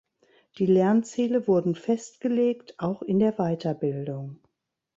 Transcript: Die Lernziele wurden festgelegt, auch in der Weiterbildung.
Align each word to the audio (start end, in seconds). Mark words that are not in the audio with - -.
Die 0.57 0.65
Lernziele 0.65 1.47
wurden 1.47 1.75
festgelegt, 1.75 2.73
auch 2.79 3.03
in 3.03 3.19
der 3.19 3.33
Weiterbildung. 3.37 4.39